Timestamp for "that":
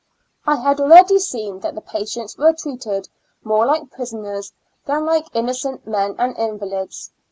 1.59-1.85